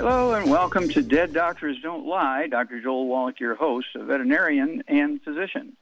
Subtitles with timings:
[0.00, 2.46] Hello and welcome to Dead Doctors Don't Lie.
[2.46, 2.80] Dr.
[2.80, 5.76] Joel Wallach, your host, a veterinarian and physician.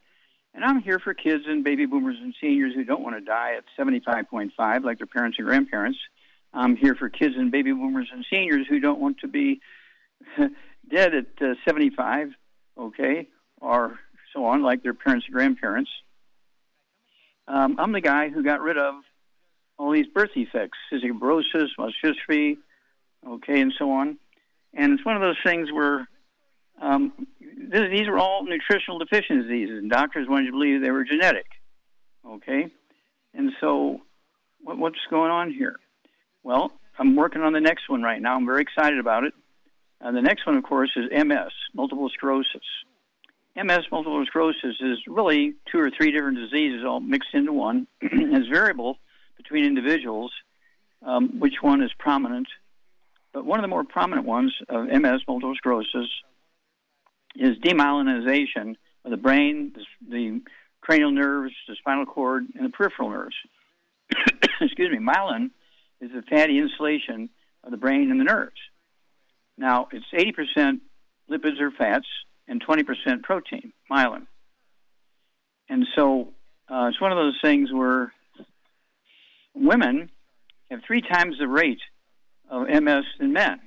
[0.53, 3.53] And I'm here for kids and baby boomers and seniors who don't want to die
[3.55, 5.99] at 75.5 like their parents and grandparents.
[6.53, 9.61] I'm here for kids and baby boomers and seniors who don't want to be
[10.91, 12.33] dead at uh, 75,
[12.77, 13.29] okay,
[13.61, 13.99] or
[14.33, 15.91] so on, like their parents and grandparents.
[17.47, 18.95] Um, I'm the guy who got rid of
[19.77, 22.57] all these birth defects, cystic fibrosis, muscular dystrophy,
[23.27, 24.17] okay, and so on.
[24.73, 26.07] And it's one of those things where
[26.81, 27.27] um,
[27.71, 31.47] th- these were all nutritional deficiencies, and doctors wanted to believe they were genetic,
[32.25, 32.67] okay.
[33.33, 34.01] And so,
[34.61, 35.75] what, what's going on here?
[36.43, 38.35] Well, I'm working on the next one right now.
[38.35, 39.33] I'm very excited about it.
[40.01, 42.61] Uh, the next one, of course, is MS, multiple sclerosis.
[43.55, 47.87] MS, multiple sclerosis, is really two or three different diseases all mixed into one.
[48.01, 48.97] it's variable
[49.35, 50.31] between individuals,
[51.05, 52.47] um, which one is prominent.
[53.39, 56.09] But one of the more prominent ones of MS, multiple sclerosis,
[57.37, 59.73] is demyelinization of the brain,
[60.05, 60.41] the,
[60.81, 63.37] cranial nerves, the spinal cord, and the peripheral nerves.
[64.59, 65.51] Excuse me, myelin
[66.01, 67.29] is the fatty insulation
[67.63, 68.59] of the brain and the nerves.
[69.57, 70.81] Now, it's 80%
[71.31, 72.07] lipids or fats
[72.45, 74.27] and 20% protein, myelin.
[75.69, 76.33] And so
[76.69, 78.11] uh, it's one of those things where
[79.53, 80.11] women
[80.69, 81.79] have three times the rate
[82.49, 83.59] of MS than men.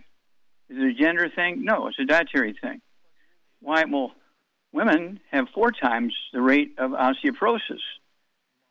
[0.68, 1.64] Is it a gender thing?
[1.64, 2.80] No, it's a dietary thing.
[3.60, 3.84] Why?
[3.84, 4.12] Well,
[4.72, 7.82] women have four times the rate of osteoporosis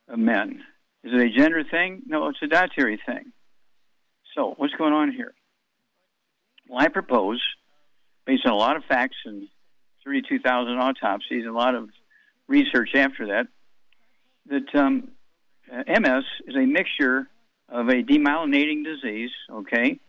[0.07, 0.63] of men.
[1.03, 2.03] Is it a gender thing?
[2.05, 3.31] No, it's a dietary thing.
[4.35, 5.33] So, what's going on here?
[6.67, 7.41] Well, I propose,
[8.25, 9.47] based on a lot of facts and
[10.05, 11.89] 32,000 autopsies and a lot of
[12.47, 13.47] research after that,
[14.47, 15.09] that um,
[15.71, 17.27] MS is a mixture
[17.71, 19.99] of a demyelinating disease, okay,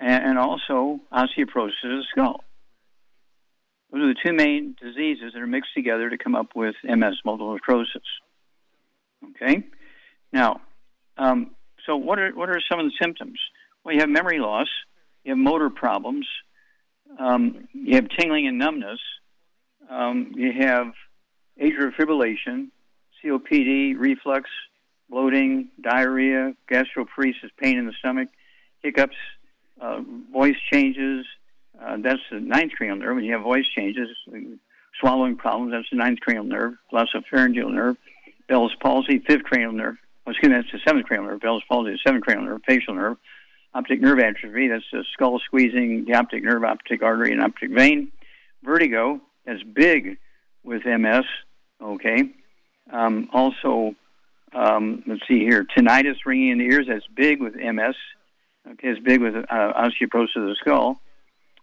[0.00, 2.44] and, also osteoporosis of the skull.
[3.92, 7.16] Those are the two main diseases that are mixed together to come up with MS,
[7.24, 8.02] multiple sclerosis.
[9.30, 9.64] Okay,
[10.32, 10.60] now,
[11.16, 11.50] um,
[11.86, 13.38] so what are what are some of the symptoms?
[13.84, 14.68] Well, you have memory loss,
[15.24, 16.26] you have motor problems,
[17.18, 19.00] um, you have tingling and numbness,
[19.90, 20.92] um, you have
[21.60, 22.68] atrial fibrillation,
[23.22, 24.48] COPD, reflux,
[25.10, 28.28] bloating, diarrhea, gastroparesis, pain in the stomach,
[28.82, 29.16] hiccups,
[29.80, 30.00] uh,
[30.32, 31.26] voice changes.
[31.80, 33.16] Uh, that's the ninth cranial nerve.
[33.16, 34.08] When you have voice changes,
[35.00, 37.96] swallowing problems, that's the ninth cranial nerve, glossopharyngeal nerve,
[38.48, 39.96] Bell's palsy, fifth cranial nerve.
[40.26, 41.40] Oh, excuse me, that's the seventh cranial nerve.
[41.40, 43.16] Bell's palsy, the seventh cranial nerve, facial nerve,
[43.74, 44.68] optic nerve atrophy.
[44.68, 48.12] That's the skull squeezing, the optic nerve, optic artery, and optic vein.
[48.62, 49.20] Vertigo.
[49.46, 50.18] That's big
[50.62, 51.24] with MS.
[51.80, 52.30] Okay.
[52.92, 53.94] Um, also,
[54.52, 56.86] um, let's see here, tinnitus, ringing in the ears.
[56.88, 57.94] That's big with MS.
[58.72, 61.00] Okay, it's big with uh, osteoporosis of the skull.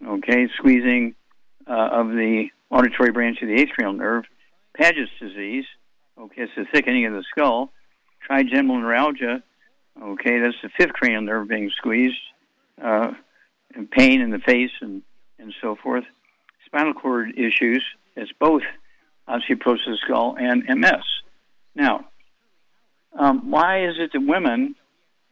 [0.05, 1.15] Okay, squeezing
[1.67, 4.25] uh, of the auditory branch of the cranial nerve.
[4.75, 5.65] Paget's disease.
[6.19, 7.71] Okay, it's the thickening of the skull.
[8.27, 9.43] Trigeminal neuralgia.
[10.01, 12.15] Okay, that's the fifth cranial nerve being squeezed.
[12.81, 13.11] Uh,
[13.73, 15.01] and pain in the face and,
[15.39, 16.03] and so forth.
[16.65, 17.83] Spinal cord issues.
[18.15, 18.63] It's both
[19.27, 21.03] osteoporosis of the skull and MS.
[21.75, 22.05] Now,
[23.17, 24.75] um, why is it that women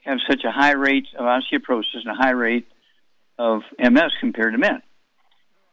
[0.04, 2.68] have such a high rate of osteoporosis and a high rate
[3.38, 4.82] of MS compared to men?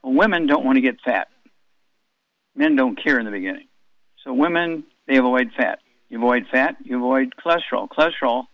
[0.03, 1.29] Well, women don't want to get fat.
[2.55, 3.69] Men don't care in the beginning.
[4.25, 5.79] So women, they avoid fat.
[6.09, 7.88] You avoid fat, you avoid cholesterol.
[7.88, 8.44] Cholesterol,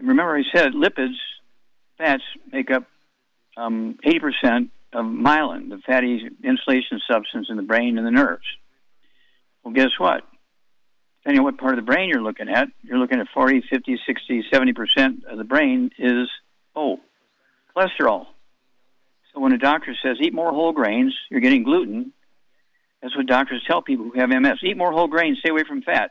[0.00, 1.14] remember I said lipids,
[1.96, 2.84] fats make up
[3.56, 8.42] um, 80% of myelin, the fatty insulation substance in the brain and the nerves.
[9.62, 10.24] Well, guess what?
[11.22, 14.00] Depending on what part of the brain you're looking at, you're looking at 40, 50,
[14.06, 16.28] 60, 70% of the brain is,
[16.74, 16.98] oh,
[17.76, 18.26] cholesterol.
[19.32, 22.12] So when a doctor says, eat more whole grains, you're getting gluten.
[23.02, 24.58] That's what doctors tell people who have MS.
[24.62, 26.10] Eat more whole grains, stay away from fat.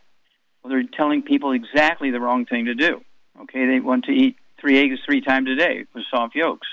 [0.61, 3.01] Well, they're telling people exactly the wrong thing to do.
[3.41, 6.67] Okay, they want to eat three eggs three times a day with soft yolks.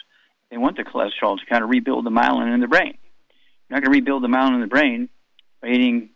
[0.51, 2.99] They want the cholesterol to kind of rebuild the myelin in the brain.
[3.69, 5.09] You're not going to rebuild the myelin in the brain
[5.63, 6.11] by eating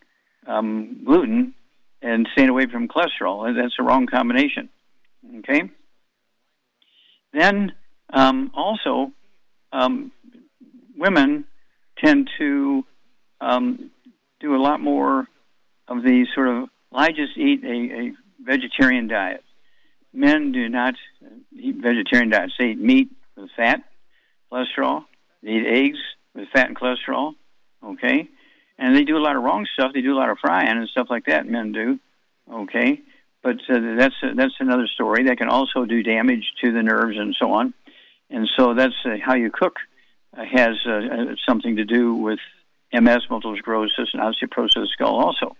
[0.47, 1.53] um, gluten
[2.01, 3.47] and staying away from cholesterol.
[3.47, 4.69] and That's the wrong combination.
[5.39, 5.69] Okay?
[7.33, 7.73] Then
[8.11, 9.11] um, also,
[9.71, 10.11] um,
[10.97, 11.45] women
[12.03, 12.83] tend to
[13.39, 13.91] um,
[14.39, 15.27] do a lot more
[15.87, 18.11] of the sort of, I just eat a, a
[18.43, 19.43] vegetarian diet.
[20.13, 20.95] Men do not
[21.57, 22.53] eat vegetarian diets.
[22.59, 23.81] They eat meat with fat,
[24.51, 25.05] cholesterol.
[25.41, 25.99] They eat eggs
[26.35, 27.33] with fat and cholesterol.
[27.83, 28.27] Okay,
[28.81, 29.91] and they do a lot of wrong stuff.
[29.93, 31.47] They do a lot of frying and stuff like that.
[31.47, 31.99] Men do.
[32.51, 32.99] Okay,
[33.43, 35.25] but uh, that's uh, that's another story.
[35.25, 37.73] That can also do damage to the nerves and so on.
[38.31, 39.75] And so that's uh, how you cook
[40.35, 42.39] uh, has uh, uh, something to do with
[42.91, 45.55] MS, multiple sclerosis, and osteoporosis of the skull also.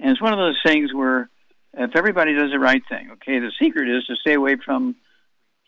[0.00, 1.28] And it's one of those things where
[1.74, 4.96] if everybody does the right thing, okay, the secret is to stay away from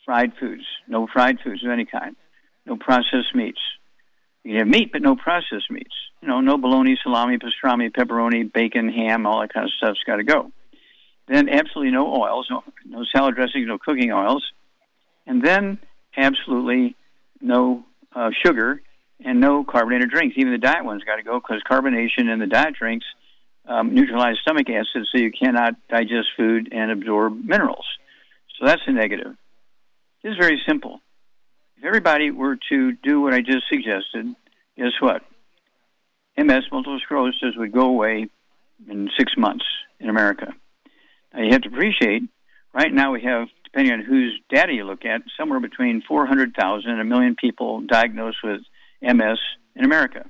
[0.05, 2.17] fried foods, no fried foods of any kind,
[2.65, 3.61] no processed meats.
[4.47, 5.95] You have meat, but no processed meats.
[6.23, 10.17] You know, no bologna, salami, pastrami, pepperoni, bacon, ham, all that kind of stuff's got
[10.17, 10.53] to go.
[11.27, 14.45] Then absolutely no oils, no, no salad dressings, no cooking oils.
[15.27, 15.79] And then
[16.17, 16.95] absolutely
[17.41, 17.85] no
[18.15, 18.81] uh, sugar
[19.25, 20.37] and no carbonated drinks.
[20.39, 23.05] Even the diet ones got to go because carbonation in the diet drinks
[23.67, 27.87] um, neutralize stomach acid, so you cannot digest food and absorb minerals.
[28.61, 29.35] So that's a negative.
[30.23, 31.01] It's very simple.
[31.79, 34.35] If everybody were to do what I just suggested,
[34.77, 35.23] guess what?
[36.39, 38.29] MS, multiple sclerosis, would go away
[38.89, 39.65] in six months
[40.01, 40.55] in America.
[41.35, 42.23] Now, you have to appreciate,
[42.73, 47.01] right now we have, depending on whose data you look at, somewhere between 400,000 and
[47.01, 48.63] a million people diagnosed with
[49.03, 49.39] MS
[49.75, 50.27] in America.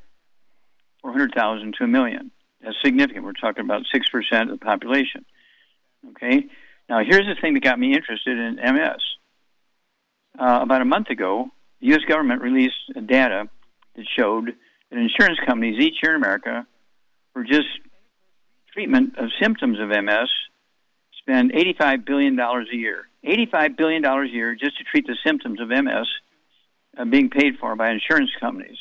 [1.02, 2.32] 400,000 to a million.
[2.60, 3.24] That's significant.
[3.24, 5.24] We're talking about 6% of the population.
[6.10, 6.46] Okay?
[6.88, 9.02] Now, here's the thing that got me interested in MS.
[10.38, 11.48] Uh, about a month ago,
[11.80, 12.02] the U.S.
[12.08, 13.48] government released data
[13.96, 14.54] that showed
[14.90, 16.66] that insurance companies each year in America,
[17.32, 17.68] for just
[18.72, 20.28] treatment of symptoms of MS,
[21.20, 23.08] spend $85 billion a year.
[23.24, 26.06] $85 billion a year just to treat the symptoms of MS
[26.96, 28.78] uh, being paid for by insurance companies.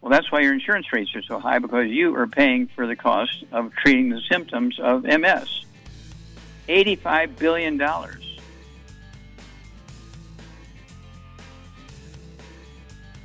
[0.00, 2.96] Well, that's why your insurance rates are so high because you are paying for the
[2.96, 5.64] cost of treating the symptoms of MS.
[6.68, 7.80] $85 billion.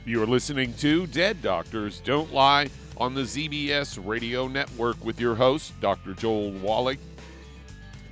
[0.09, 5.79] You're listening to Dead Doctors Don't Lie on the ZBS Radio Network with your host,
[5.81, 6.15] Dr.
[6.15, 6.97] Joel Wallach.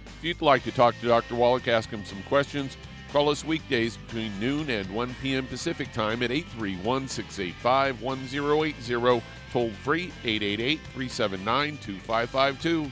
[0.05, 1.33] If you'd like to talk to Dr.
[1.33, 2.77] Wallach, ask him some questions,
[3.11, 5.47] Call us weekdays between noon and 1 p.m.
[5.47, 12.91] Pacific Time at 831 685 1080, toll free 888 379 2552.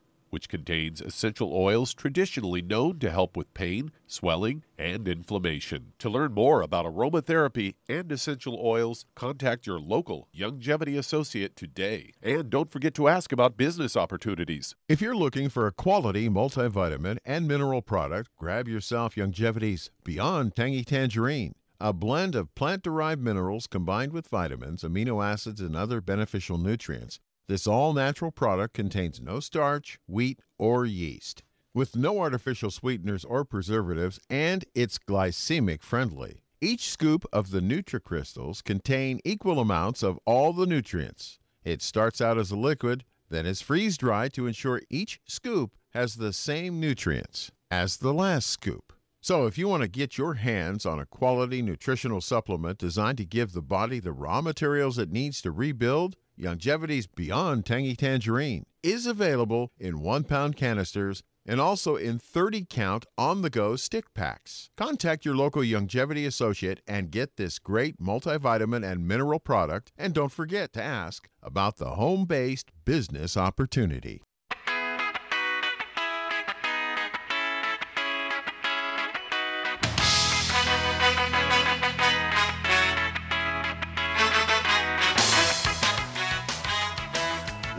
[0.31, 5.93] which contains essential oils traditionally known to help with pain, swelling, and inflammation.
[5.99, 12.13] To learn more about aromatherapy and essential oils, contact your local Youngevity associate today.
[12.23, 14.73] And don't forget to ask about business opportunities.
[14.89, 20.83] If you're looking for a quality multivitamin and mineral product, grab yourself Youngevity's Beyond Tangy
[20.83, 21.53] Tangerine.
[21.83, 27.19] A blend of plant derived minerals combined with vitamins, amino acids, and other beneficial nutrients.
[27.47, 31.43] This all natural product contains no starch, wheat, or yeast.
[31.73, 36.41] With no artificial sweeteners or preservatives, and it's glycemic friendly.
[36.59, 41.39] Each scoop of the NutriCrystals contain equal amounts of all the nutrients.
[41.63, 46.15] It starts out as a liquid, then is freeze dried to ensure each scoop has
[46.15, 48.93] the same nutrients as the last scoop.
[49.23, 53.25] So, if you want to get your hands on a quality nutritional supplement designed to
[53.25, 59.05] give the body the raw materials it needs to rebuild, Youngevity's Beyond Tangy Tangerine is
[59.05, 64.71] available in one pound canisters and also in 30 count on the go stick packs.
[64.75, 69.91] Contact your local Youngevity associate and get this great multivitamin and mineral product.
[69.99, 74.23] And don't forget to ask about the home based business opportunity.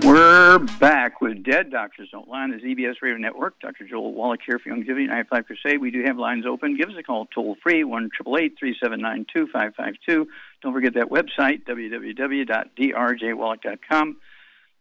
[0.04, 1.20] We're back.
[1.20, 3.60] with Dead Doctors Don't Lie on the ZBS Radio Network.
[3.60, 3.86] Dr.
[3.86, 5.80] Joel Wallach here for Youngevity 95 Crusade.
[5.80, 6.76] We do have lines open.
[6.76, 10.26] Give us a call toll free, 1 379 2552.
[10.60, 14.16] Don't forget that website, www.drjwallach.com,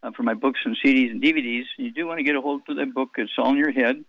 [0.01, 1.66] uh, for my books and CDs and DVDs.
[1.78, 4.04] You do want to get a hold of that book, It's All in Your Head.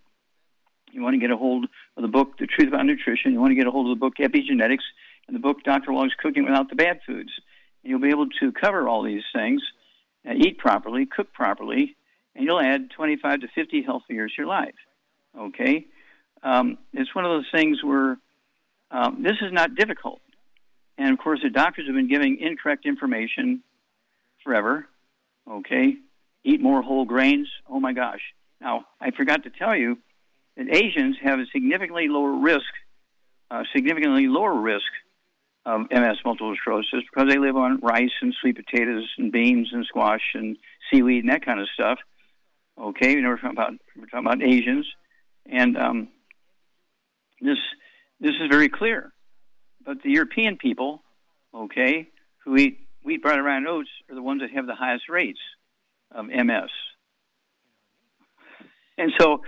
[0.93, 1.67] You want to get a hold
[1.97, 3.33] of the book, The Truth About Nutrition.
[3.33, 4.85] You want to get a hold of the book, Epigenetics,
[5.29, 5.93] and the book, Dr.
[5.93, 7.33] Wallach's Cooking Without the Bad Foods.
[7.83, 9.61] And you'll be able to cover all these things,
[10.31, 11.97] eat properly, cook properly,
[12.35, 14.75] and you'll add 25 to 50 healthy years to your life.
[15.39, 15.87] Okay?
[16.43, 18.19] Um, it's one of those things where
[18.91, 20.21] um, this is not difficult.
[20.99, 23.63] And of course, the doctors have been giving incorrect information
[24.45, 24.87] forever.
[25.51, 25.97] Okay?
[26.45, 27.49] Eat more whole grains.
[27.69, 28.21] Oh my gosh.
[28.61, 29.99] Now, I forgot to tell you
[30.57, 32.67] that Asians have a significantly lower risk,
[33.51, 34.87] uh, significantly lower risk
[35.65, 39.85] of MS multiple sclerosis because they live on rice and sweet potatoes and beans and
[39.87, 40.57] squash and
[40.91, 41.99] seaweed and that kind of stuff.
[42.79, 44.87] Okay, we're talking about we're talking about Asians,
[45.47, 46.09] and um,
[47.41, 47.59] this
[48.21, 49.13] this is very clear.
[49.85, 51.03] But the European people,
[51.55, 52.09] okay,
[52.45, 55.41] who eat wheat, bread, and oats, are the ones that have the highest rates
[56.11, 56.71] of MS.
[58.99, 59.43] And so,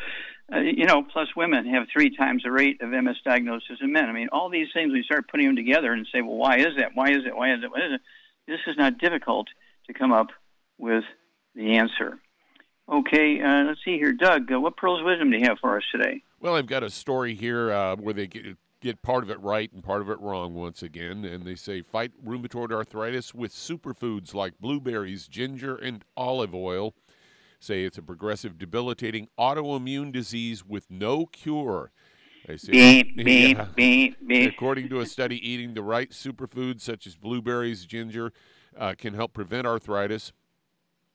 [0.52, 4.04] uh, you know, plus women have three times the rate of MS diagnosis in men.
[4.06, 6.76] I mean, all these things, we start putting them together and say, well, why is
[6.78, 6.90] that?
[6.94, 7.34] Why is it?
[7.34, 7.70] Why is it?
[7.70, 8.00] Why is it?
[8.46, 9.48] This is not difficult
[9.86, 10.28] to come up
[10.78, 11.04] with
[11.54, 12.18] the answer.
[12.88, 14.12] Okay, uh, let's see here.
[14.12, 16.22] Doug, uh, what pearls of wisdom do you have for us today?
[16.40, 19.72] Well, I've got a story here uh, where they get, get part of it right
[19.72, 21.24] and part of it wrong once again.
[21.24, 26.94] And they say fight rheumatoid arthritis with superfoods like blueberries, ginger, and olive oil.
[27.64, 31.92] Say it's a progressive, debilitating autoimmune disease with no cure.
[32.46, 33.68] They say, beep, beep, yeah.
[33.74, 34.52] beep, beep.
[34.52, 38.34] According to a study, eating the right superfoods such as blueberries, ginger,
[38.78, 40.34] uh, can help prevent arthritis.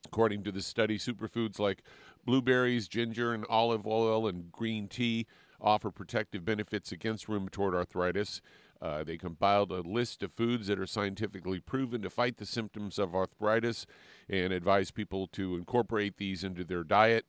[0.08, 1.84] According to the study, superfoods like
[2.26, 5.28] blueberries, ginger, and olive oil and green tea
[5.62, 8.42] offer protective benefits against rheumatoid arthritis.
[8.82, 12.98] Uh, they compiled a list of foods that are scientifically proven to fight the symptoms
[12.98, 13.86] of arthritis
[14.30, 17.26] and advise people to incorporate these into their diet.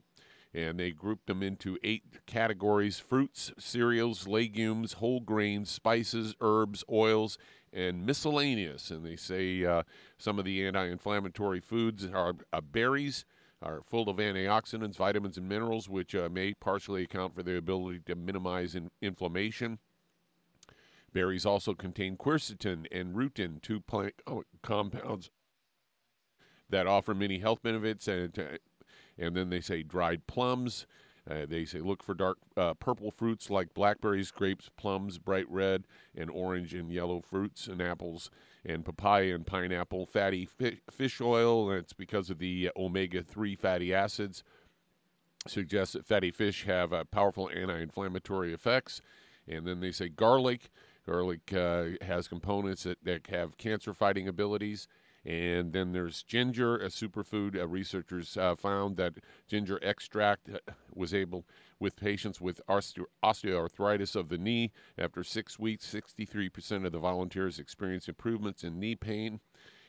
[0.53, 7.39] And they grouped them into eight categories fruits, cereals, legumes, whole grains, spices, herbs, oils,
[7.73, 8.91] and miscellaneous.
[8.91, 9.85] And they say uh,
[10.19, 13.25] some of the anti inflammatory foods are uh, berries,
[13.63, 18.01] are full of antioxidants, vitamins, and minerals, which uh, may partially account for their ability
[18.07, 19.79] to minimize in- inflammation.
[21.13, 25.31] Berries also contain quercetin and rutin, two plant oh, compounds
[26.69, 28.07] that offer many health benefits.
[28.09, 28.59] And,
[29.19, 30.87] and then they say dried plums.
[31.29, 35.85] Uh, they say look for dark uh, purple fruits like blackberries, grapes, plums, bright red
[36.17, 38.31] and orange and yellow fruits, and apples,
[38.65, 40.07] and papaya and pineapple.
[40.07, 40.49] Fatty
[40.91, 44.43] fish oil, and it's because of the omega 3 fatty acids.
[45.47, 49.01] Suggests that fatty fish have uh, powerful anti inflammatory effects.
[49.47, 50.71] And then they say garlic.
[51.11, 54.87] Garlic uh, has components that, that have cancer fighting abilities.
[55.25, 57.57] And then there's ginger, a superfood.
[57.57, 59.15] Uh, researchers uh, found that
[59.49, 60.59] ginger extract uh,
[60.95, 61.45] was able,
[61.81, 68.09] with patients with osteoarthritis of the knee, after six weeks, 63% of the volunteers experienced
[68.09, 69.41] improvements in knee pain.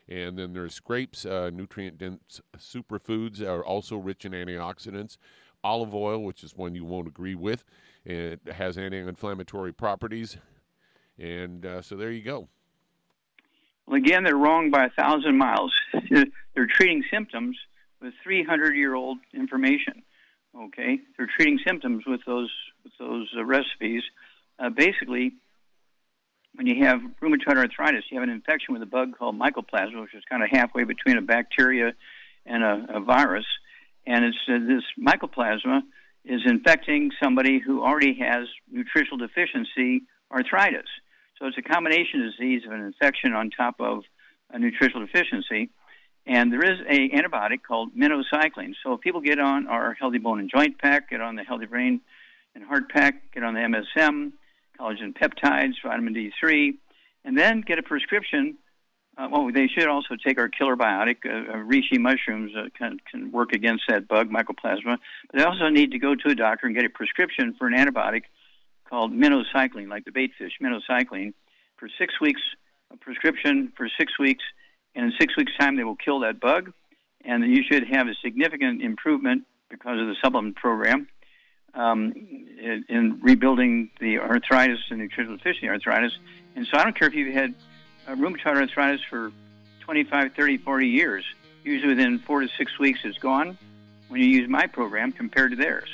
[0.09, 5.17] And then there's grapes, uh, nutrient dense superfoods are also rich in antioxidants.
[5.63, 7.63] Olive oil, which is one you won't agree with,
[8.03, 10.37] it has anti inflammatory properties.
[11.21, 12.47] And uh, so there you go.
[13.85, 15.71] Well, again, they're wrong by a thousand miles.
[16.09, 17.57] they're treating symptoms
[18.01, 20.01] with 300 year old information.
[20.57, 22.51] Okay, they're treating symptoms with those
[22.83, 24.01] with those uh, recipes.
[24.59, 25.33] Uh, basically,
[26.55, 30.15] when you have rheumatoid arthritis, you have an infection with a bug called mycoplasma, which
[30.15, 31.93] is kind of halfway between a bacteria
[32.45, 33.45] and a, a virus.
[34.07, 35.81] And it's uh, this mycoplasma
[36.25, 40.01] is infecting somebody who already has nutritional deficiency
[40.31, 40.87] arthritis.
[41.41, 44.03] So it's a combination disease of an infection on top of
[44.51, 45.71] a nutritional deficiency.
[46.27, 48.75] And there is a antibiotic called minocycline.
[48.83, 51.65] So if people get on our Healthy Bone and Joint Pack, get on the Healthy
[51.65, 52.01] Brain
[52.53, 54.33] and Heart Pack, get on the MSM,
[54.79, 56.75] collagen peptides, vitamin D3,
[57.25, 58.57] and then get a prescription.
[59.17, 62.99] Uh, well, they should also take our killer biotic, uh, uh, reishi mushrooms, uh, can,
[63.09, 64.97] can work against that bug, mycoplasma.
[65.31, 67.73] But they also need to go to a doctor and get a prescription for an
[67.73, 68.25] antibiotic
[68.91, 71.33] called minocycline, like the bait fish, minocycline,
[71.77, 72.41] for six weeks,
[72.91, 74.43] a prescription for six weeks,
[74.93, 76.73] and in six weeks' time they will kill that bug,
[77.23, 81.07] and you should have a significant improvement because of the supplement program
[81.73, 86.11] um, in, in, rebuilding the arthritis and nutritional deficiency arthritis.
[86.57, 87.55] And so I don't care if you've had
[88.07, 89.31] uh, rheumatoid arthritis for
[89.79, 91.23] 25, 30, 40 years.
[91.63, 93.57] Usually within four to six weeks it's gone.
[94.09, 95.89] when you use my program compared to theirs.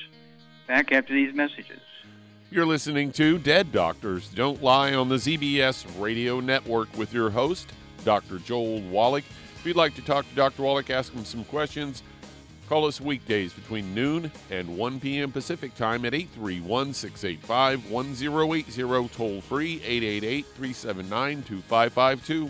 [0.65, 1.81] Back after these messages.
[2.49, 7.69] You're listening to Dead Doctors Don't Lie on the ZBS Radio Network with your host,
[8.05, 8.39] Dr.
[8.39, 9.25] Joel Wallach.
[9.57, 10.63] If you'd like to talk to Dr.
[10.63, 12.03] Wallach, ask him some questions,
[12.69, 15.29] call us weekdays between noon and 1 p.m.
[15.29, 22.49] Pacific Time at 831 685 1080, toll free 888 379 2552.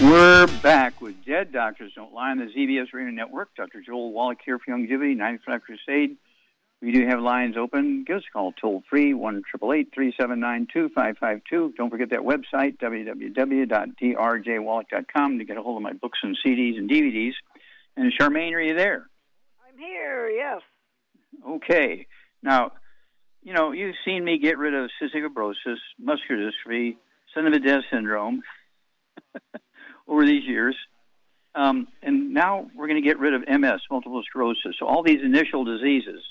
[0.00, 3.48] We're back with Dead Doctors Don't Lie on the ZBS Radio Network.
[3.56, 3.82] Dr.
[3.84, 6.16] Joel Wallach here for Youngevity, 95 Crusade.
[6.80, 8.04] We do have lines open.
[8.06, 11.74] Give us a call toll free, 1 379 2552.
[11.76, 16.88] Don't forget that website, www.drjwallach.com, to get a hold of my books and CDs and
[16.88, 17.32] DVDs.
[17.96, 19.10] And Charmaine, are you there?
[19.68, 20.60] I'm here, yes.
[21.44, 22.06] Okay.
[22.40, 22.70] Now,
[23.42, 26.98] you know, you've seen me get rid of cystic fibrosis, muscular dystrophy,
[27.36, 28.44] Sennenfeld syndrome.
[30.08, 30.76] over these years.
[31.54, 34.76] Um, and now we're going to get rid of MS, multiple sclerosis.
[34.78, 36.22] So all these initial diseases,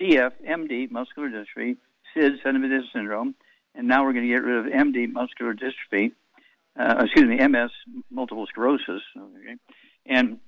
[0.00, 1.76] CF, MD, muscular dystrophy,
[2.14, 3.34] SID, Sennenfeld syndrome,
[3.74, 6.12] and now we're going to get rid of MD, muscular dystrophy,
[6.78, 7.70] uh, excuse me, MS,
[8.10, 9.02] multiple sclerosis.
[9.16, 9.56] Okay?
[10.06, 10.38] And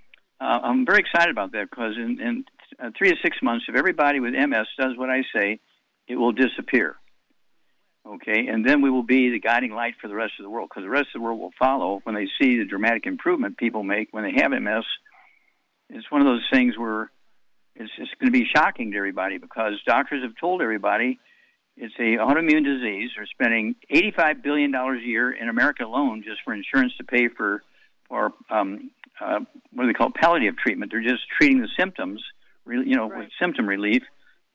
[0.41, 2.45] uh, I'm very excited about that because in, in
[2.83, 5.61] uh, three to six months, if everybody with MS does what I say,
[6.09, 6.97] it will disappear.
[8.07, 10.69] Okay, and then we will be the guiding light for the rest of the world
[10.71, 13.83] because the rest of the world will follow when they see the dramatic improvement people
[13.83, 14.85] make when they have MS.
[15.91, 17.11] It's one of those things where
[17.75, 21.19] it's just going to be shocking to everybody because doctors have told everybody
[21.77, 23.11] it's a autoimmune disease.
[23.17, 27.63] They're spending $85 billion a year in America alone just for insurance to pay for,
[28.09, 28.91] for um,
[29.21, 29.41] uh,
[29.73, 30.15] what do they call it?
[30.15, 30.91] palliative treatment.
[30.91, 32.23] They're just treating the symptoms,
[32.67, 33.19] you know, right.
[33.21, 34.03] with symptom relief.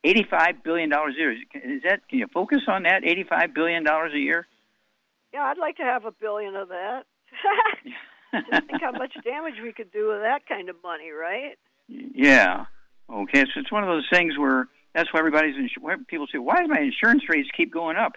[0.06, 1.32] $85 billion a year.
[1.32, 4.48] Is that, can you focus on that, $85 billion a year?
[5.34, 7.04] Yeah, I'd like to have a billion of that.
[8.34, 11.58] Just think how much damage we could do with that kind of money, right?
[11.88, 12.66] Yeah.
[13.10, 15.72] Okay, so it's one of those things where that's why everybody's ins-
[16.08, 18.14] people say, "Why does my insurance rates keep going up?"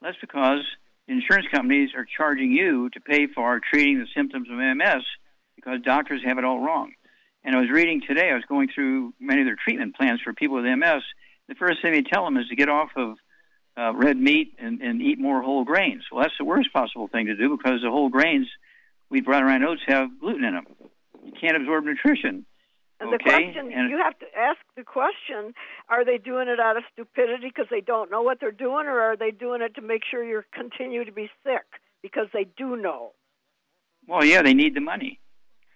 [0.00, 0.60] That's because
[1.08, 5.02] insurance companies are charging you to pay for treating the symptoms of MS
[5.56, 6.92] because doctors have it all wrong.
[7.44, 10.32] And I was reading today, I was going through many of their treatment plans for
[10.32, 11.02] people with MS.
[11.48, 13.16] The first thing they tell them is to get off of
[13.78, 16.04] uh, red meat and, and eat more whole grains.
[16.10, 18.46] Well, that's the worst possible thing to do because the whole grains
[19.10, 20.66] we brought around oats have gluten in them.
[21.24, 22.44] You can't absorb nutrition.
[23.00, 23.16] And okay?
[23.16, 25.54] the question and you have to ask the question:
[25.88, 29.00] Are they doing it out of stupidity because they don't know what they're doing, or
[29.00, 31.64] are they doing it to make sure you continue to be sick
[32.02, 33.12] because they do know?
[34.08, 35.20] Well, yeah, they need the money.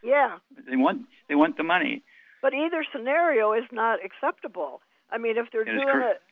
[0.03, 0.39] Yeah.
[0.69, 2.03] They want they want the money.
[2.43, 4.81] But either scenario is not acceptable.
[5.13, 6.23] I mean, if they're doing it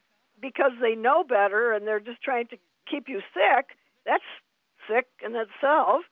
[0.40, 2.56] because they know better and they're just trying to
[2.90, 4.24] keep you sick, that's
[4.88, 6.02] sick in itself.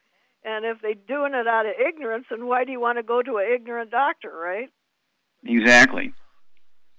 [0.44, 3.22] And if they're doing it out of ignorance, then why do you want to go
[3.22, 4.70] to an ignorant doctor, right?
[5.44, 6.12] Exactly.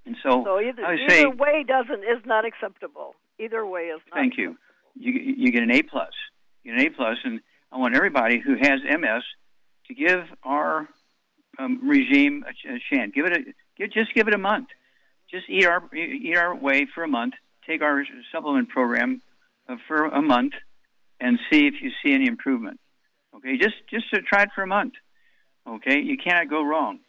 [0.05, 3.15] And so, so either, either say, way doesn't is not acceptable.
[3.38, 4.19] Either way is not.
[4.19, 4.58] Thank acceptable.
[4.95, 5.13] you.
[5.13, 6.12] You you get an A plus.
[6.63, 9.23] You get an A plus, and I want everybody who has MS
[9.88, 10.88] to give our
[11.58, 13.12] um, regime a, a chance.
[13.13, 13.43] Give it a
[13.77, 14.69] give, just give it a month.
[15.31, 17.33] Just eat our eat our way for a month.
[17.67, 19.21] Take our supplement program
[19.67, 20.53] uh, for a month,
[21.19, 22.79] and see if you see any improvement.
[23.35, 24.93] Okay, just just to try it for a month.
[25.67, 26.99] Okay, you cannot go wrong.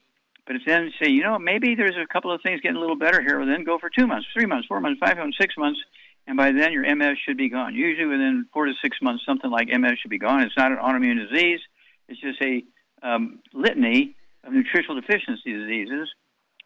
[0.47, 2.97] But if then say, you know, maybe there's a couple of things getting a little
[2.97, 3.39] better here.
[3.39, 5.79] Well, then go for two months, three months, four months, five months, six months,
[6.27, 7.75] and by then your MS should be gone.
[7.75, 10.43] Usually within four to six months, something like MS should be gone.
[10.43, 11.61] It's not an autoimmune disease.
[12.09, 12.63] It's just a
[13.03, 16.09] um, litany of nutritional deficiency diseases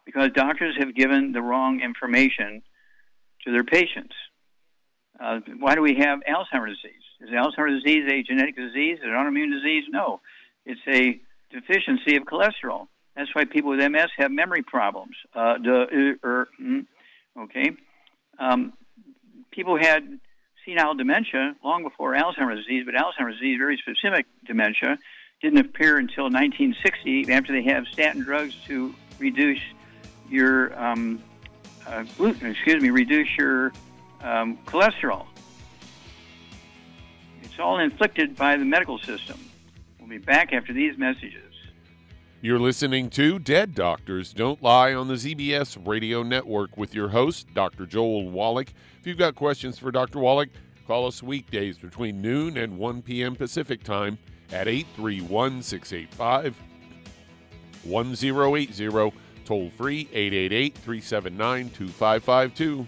[0.05, 2.61] because doctors have given the wrong information
[3.43, 4.13] to their patients.
[5.19, 7.01] Uh, why do we have Alzheimer's disease?
[7.21, 8.99] Is Alzheimer's disease a genetic disease?
[9.03, 9.85] An autoimmune disease?
[9.89, 10.19] No.
[10.65, 11.19] It's a
[11.51, 12.87] deficiency of cholesterol.
[13.15, 15.15] That's why people with MS have memory problems.
[15.33, 16.85] Uh, the, uh, er, mm,
[17.39, 17.71] okay.
[18.37, 18.73] Um,
[19.51, 20.19] people had
[20.65, 24.99] senile dementia long before Alzheimer's disease, but Alzheimer's disease, very specific dementia,
[25.41, 29.59] didn't appear until 1960 after they have statin drugs to reduce
[30.29, 31.21] your um,
[31.87, 33.71] uh, gluten, excuse me, reduce your
[34.21, 35.25] um, cholesterol.
[37.43, 39.39] It's all inflicted by the medical system.
[39.99, 41.41] We'll be back after these messages.
[42.41, 47.47] You're listening to Dead Doctors Don't Lie on the ZBS Radio Network with your host,
[47.55, 47.87] Dr.
[47.87, 48.71] Joel Wallach.
[48.99, 50.19] If you've got questions for Dr.
[50.19, 50.49] Wallach,
[50.85, 53.35] call us weekdays between noon and 1 p.m.
[53.35, 54.19] Pacific Time
[54.51, 56.55] at 831 685
[57.83, 59.11] 1080,
[59.45, 62.87] toll free 888 379 2552.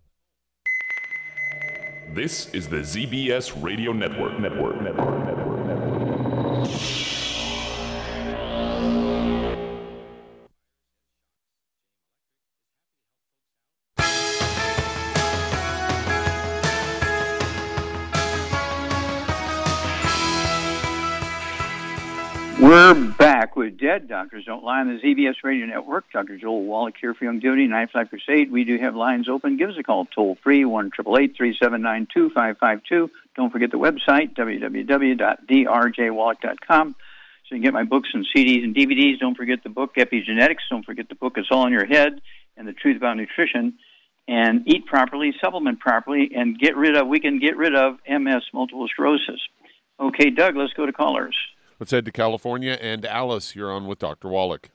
[2.13, 4.37] This is the ZBS Radio Network.
[4.37, 4.81] Network.
[4.81, 5.25] Network.
[5.25, 5.65] Network.
[5.65, 6.67] Network.
[22.59, 23.10] We're
[23.71, 26.05] Dead Doctors Don't Lie on the ZBS Radio Network.
[26.11, 26.37] Dr.
[26.37, 28.51] Joel Wallach here for Youngevity, Knife Life Crusade.
[28.51, 29.57] We do have lines open.
[29.57, 33.09] Give us a call toll free, 1 379 2552.
[33.35, 36.93] Don't forget the website, www.drjwallach.com.
[36.93, 39.17] So you can get my books and CDs and DVDs.
[39.19, 40.69] Don't forget the book, Epigenetics.
[40.69, 42.21] Don't forget the book, It's All in Your Head,
[42.55, 43.79] and the Truth About Nutrition.
[44.27, 48.43] And eat properly, supplement properly, and get rid of, we can get rid of MS,
[48.53, 49.41] multiple sclerosis.
[49.99, 51.35] Okay, Doug, let's go to callers.
[51.81, 52.77] Let's head to California.
[52.79, 54.27] And Alice, you're on with Dr.
[54.27, 54.69] Wallach.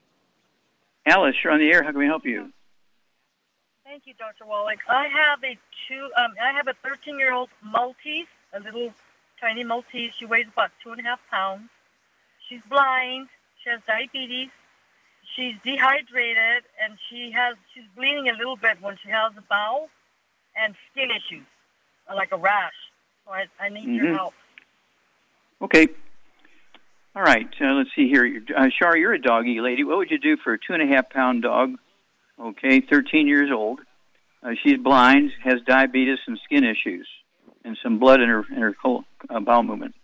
[1.06, 1.84] Alice, you're on the air.
[1.84, 2.52] How can we help you?
[3.84, 4.44] Thank you, Dr.
[4.44, 4.80] Wallach.
[4.88, 6.10] I have a two.
[6.16, 8.92] Um, I have a 13-year-old Maltese, a little
[9.40, 10.14] tiny Maltese.
[10.18, 11.68] She weighs about two and a half pounds.
[12.48, 13.28] She's blind.
[13.62, 14.48] She has diabetes.
[15.36, 19.90] She's dehydrated, and she has she's bleeding a little bit when she has a bowel
[20.60, 21.46] and skin issues,
[22.12, 22.72] like a rash.
[23.24, 23.94] So I, I need Mm-hmm.
[24.06, 24.34] your help.
[25.62, 25.86] Okay.
[27.16, 27.48] All right.
[27.58, 28.42] Uh, let's see here.
[28.54, 29.84] Uh, Shar, you're a doggy lady.
[29.84, 31.76] What would you do for a two and a half pound dog?
[32.38, 33.80] Okay, 13 years old.
[34.42, 37.08] Uh, she's blind, has diabetes and skin issues,
[37.64, 39.94] and some blood in her in her col- uh, bowel movement.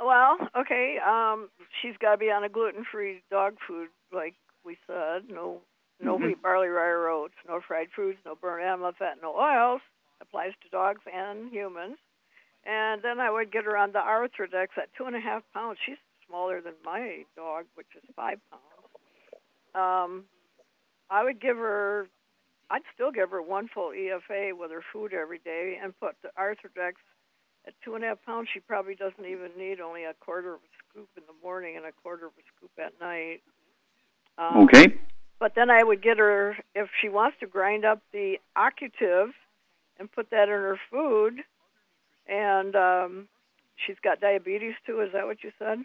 [0.00, 0.96] Well, okay.
[1.06, 1.50] Um,
[1.82, 5.28] she's got to be on a gluten-free dog food, like we said.
[5.28, 5.60] No,
[6.00, 6.28] no Mhm.
[6.28, 7.34] wheat, barley, rye, or oats.
[7.46, 8.18] No fried foods.
[8.24, 9.20] No burnt animal fat.
[9.20, 9.82] No oils.
[10.22, 11.98] Applies to dogs and humans.
[12.68, 15.78] And then I would get her on the Arthrodex at two and a half pounds.
[15.84, 15.96] She's
[16.28, 18.64] smaller than my dog, which is five pounds.
[19.74, 20.24] Um,
[21.08, 22.08] I would give her.
[22.70, 26.28] I'd still give her one full EFA with her food every day, and put the
[26.38, 26.92] Arthrodex
[27.68, 30.60] at two and a half pounds, she probably doesn't even need only a quarter of
[30.60, 33.42] a scoop in the morning and a quarter of a scoop at night.
[34.38, 34.98] Um, Okay.
[35.38, 39.28] But then I would get her, if she wants to grind up the Occutive
[39.98, 41.40] and put that in her food,
[42.28, 43.28] and um,
[43.86, 45.78] she's got diabetes too, is that what you said?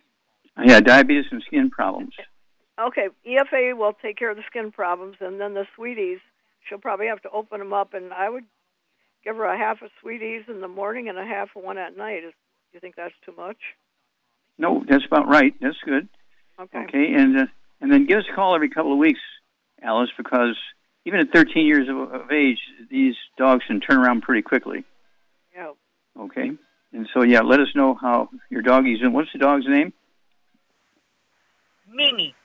[0.63, 2.13] Yeah, diabetes and skin problems.
[2.79, 6.19] Okay, EFA will take care of the skin problems, and then the sweeties,
[6.67, 8.45] she'll probably have to open them up, and I would
[9.23, 11.95] give her a half of sweeties in the morning and a half of one at
[11.95, 12.23] night.
[12.23, 13.57] Is, do you think that's too much?
[14.57, 15.53] No, that's about right.
[15.61, 16.09] That's good.
[16.59, 16.79] Okay.
[16.79, 17.45] Okay, and uh,
[17.81, 19.19] and then give us a call every couple of weeks,
[19.81, 20.55] Alice, because
[21.05, 24.83] even at 13 years of, of age, these dogs can turn around pretty quickly.
[25.55, 25.71] Yeah.
[26.19, 26.51] Okay,
[26.93, 29.13] and so yeah, let us know how your doggy's doing.
[29.13, 29.93] What's the dog's name?
[31.91, 32.35] Mimi.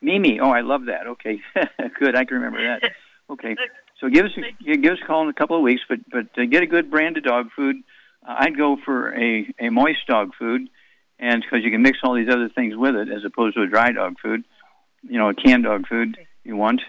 [0.00, 0.40] Mimi.
[0.40, 1.06] Oh, I love that.
[1.06, 1.40] Okay,
[1.98, 2.14] good.
[2.16, 2.92] I can remember that.
[3.30, 3.56] Okay,
[4.02, 6.26] so give us a, give us a call in a couple of weeks, but but
[6.36, 7.76] uh, get a good brand of dog food.
[8.22, 10.68] Uh, I'd go for a a moist dog food,
[11.18, 13.66] and because you can mix all these other things with it as opposed to a
[13.66, 14.44] dry dog food.
[15.02, 16.82] You know, a canned dog food you want,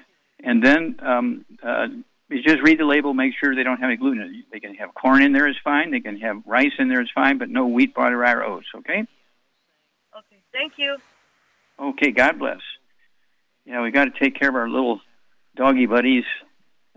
[0.43, 1.87] and then um, uh,
[2.29, 4.43] you just read the label, make sure they don't have any gluten.
[4.51, 5.91] They can have corn in there is fine.
[5.91, 8.67] They can have rice in there is fine, but no wheat, butter, or oats.
[8.75, 8.99] Okay.
[10.17, 10.41] Okay.
[10.51, 10.97] Thank you.
[11.79, 12.11] Okay.
[12.11, 12.61] God bless.
[13.65, 15.01] Yeah, we got to take care of our little
[15.55, 16.23] doggy buddies.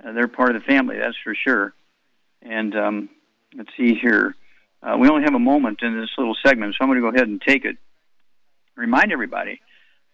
[0.02, 1.72] Uh, they're part of the family, that's for sure.
[2.42, 3.08] And um,
[3.56, 4.34] let's see here.
[4.82, 7.14] Uh, we only have a moment in this little segment, so I'm going to go
[7.14, 7.78] ahead and take it.
[8.76, 9.60] Remind everybody,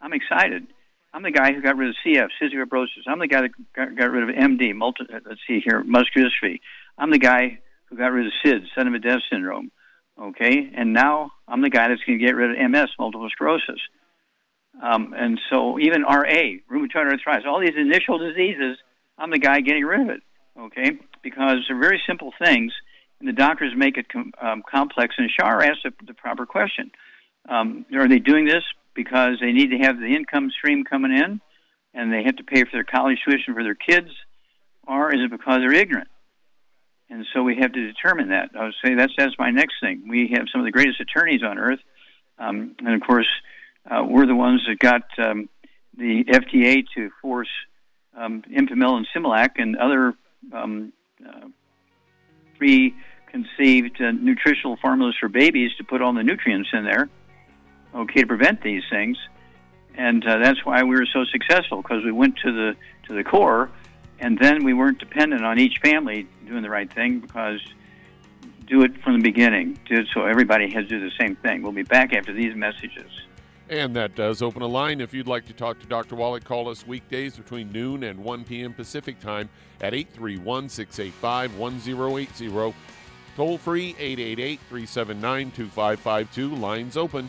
[0.00, 0.66] I'm excited.
[1.14, 3.06] I'm the guy who got rid of CF, cystic fibrosis.
[3.06, 6.28] I'm the guy that got, got rid of MD, multi, uh, let's see here, muscular
[6.28, 6.58] dystrophy.
[6.98, 9.70] I'm the guy who got rid of SIDS, sudden death syndrome.
[10.20, 13.80] Okay, and now I'm the guy that's going to get rid of MS, multiple sclerosis.
[14.82, 18.76] Um, and so even RA, rheumatoid arthritis, all these initial diseases,
[19.16, 20.20] I'm the guy getting rid of it.
[20.58, 22.72] Okay, because they're very simple things,
[23.20, 25.14] and the doctors make it com- um, complex.
[25.18, 26.90] And Shar asked the, the proper question:
[27.48, 28.62] um, Are they doing this
[28.94, 31.40] because they need to have the income stream coming in
[31.94, 34.10] and they have to pay for their college tuition for their kids,
[34.86, 36.08] or is it because they're ignorant?
[37.08, 38.50] And so we have to determine that.
[38.58, 40.08] I would say that's that's my next thing.
[40.08, 41.78] We have some of the greatest attorneys on earth,
[42.38, 43.28] um, and of course,
[43.88, 45.48] uh, we're the ones that got um,
[45.96, 47.48] the FDA to force
[48.16, 50.14] um, Enfamil and Similac and other
[50.52, 50.92] um,
[51.24, 51.48] uh,
[52.58, 57.08] preconceived uh, nutritional formulas for babies to put all the nutrients in there
[57.94, 59.16] okay, to prevent these things.
[59.96, 62.76] And uh, that's why we were so successful because we went to the
[63.06, 63.70] to the core,
[64.18, 67.60] and then we weren't dependent on each family doing the right thing because
[68.66, 71.62] do it from the beginning, do it so everybody has to do the same thing.
[71.62, 73.10] We'll be back after these messages.
[73.68, 75.00] And that does open a line.
[75.00, 76.16] If you'd like to talk to Dr.
[76.16, 78.74] Wallach, call us weekdays between noon and 1 p.m.
[78.74, 79.48] Pacific time
[79.80, 82.74] at 831 685 1080.
[83.36, 86.54] Toll free 888 379 2552.
[86.56, 87.28] Lines open.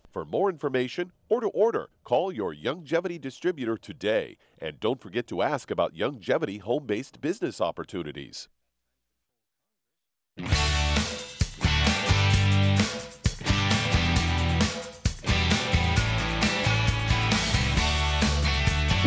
[0.11, 4.35] For more information or to order, call your Youngevity distributor today.
[4.59, 8.49] And don't forget to ask about Youngevity home based business opportunities.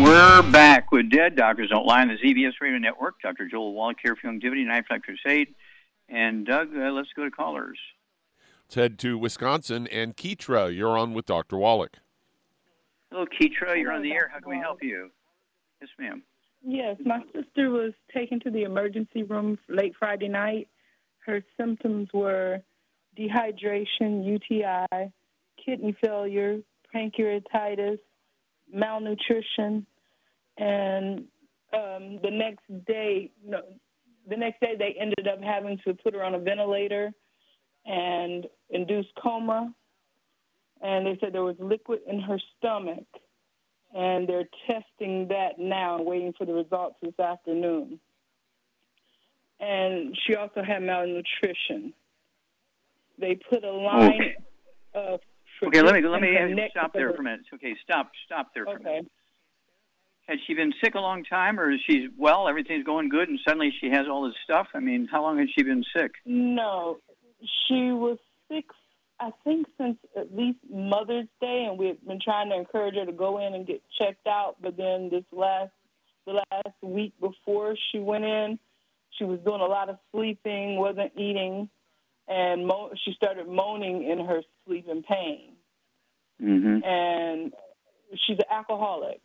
[0.01, 3.21] We're back with Dead Doctors Don't Lie on the ZBS Radio Network.
[3.23, 3.47] Dr.
[3.47, 5.55] Joel Wallach here for Youngevity, Knife Life Crusade.
[6.09, 7.79] And Doug, uh, let's go to callers.
[8.65, 9.87] Let's head to Wisconsin.
[9.89, 10.75] And Keitra.
[10.75, 11.59] you're on with Dr.
[11.59, 11.99] Wallach.
[13.11, 13.79] Hello, Keitra.
[13.79, 14.31] You're on the air.
[14.33, 15.11] How can we help you?
[15.81, 16.23] Yes, ma'am.
[16.67, 20.69] Yes, my sister was taken to the emergency room late Friday night.
[21.27, 22.63] Her symptoms were
[23.19, 25.13] dehydration, UTI,
[25.63, 26.61] kidney failure,
[26.95, 27.99] pancreatitis,
[28.73, 29.87] malnutrition,
[30.57, 31.25] and
[31.75, 33.59] um, the next day, no,
[34.29, 37.13] the next day they ended up having to put her on a ventilator
[37.87, 39.73] and induced coma.
[40.83, 43.05] And they said there was liquid in her stomach,
[43.95, 47.99] and they're testing that now, waiting for the results this afternoon.
[49.61, 51.95] And she also had malnutrition.
[53.19, 54.13] they put a line.
[54.15, 54.37] Okay.
[54.95, 55.17] Uh,
[55.63, 57.43] Okay, let me let me her ask- neck stop there for a minute.
[57.55, 59.07] Okay, stop stop there for a minute.
[60.27, 62.49] Had she been sick a long time, or is she well?
[62.49, 64.67] Everything's going good, and suddenly she has all this stuff.
[64.75, 66.11] I mean, how long has she been sick?
[66.27, 66.99] No,
[67.67, 68.19] she was
[68.49, 68.65] sick.
[69.21, 73.13] I think since at least Mother's Day, and we've been trying to encourage her to
[73.13, 74.57] go in and get checked out.
[74.61, 75.71] But then this last
[76.27, 78.59] the last week before she went in,
[79.19, 81.69] she was doing a lot of sleeping, wasn't eating,
[82.29, 85.53] and mo- she started moaning in her sleep and pain.
[86.43, 86.85] Mm-hmm.
[86.85, 87.53] And
[88.27, 89.21] she's an alcoholic,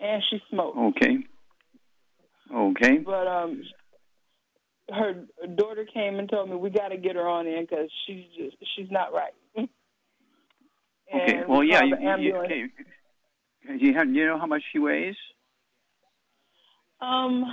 [0.00, 0.76] and she smokes.
[0.76, 1.18] Okay.
[2.54, 2.98] Okay.
[2.98, 3.62] But um,
[4.94, 5.14] her
[5.56, 8.56] daughter came and told me we got to get her on in because she's just
[8.76, 9.34] she's not right.
[11.14, 11.42] Okay.
[11.46, 11.82] Well, we yeah.
[11.84, 12.64] You, you, okay.
[13.78, 14.08] You have?
[14.08, 15.14] You know how much she weighs?
[17.00, 17.44] Um,